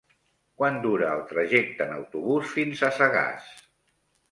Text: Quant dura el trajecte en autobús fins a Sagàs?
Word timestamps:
Quant 0.61 0.79
dura 0.85 1.11
el 1.17 1.21
trajecte 1.33 1.87
en 1.87 1.95
autobús 1.97 2.51
fins 2.57 2.85
a 2.87 2.93
Sagàs? 2.99 3.55